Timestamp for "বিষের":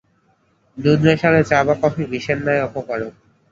2.11-2.37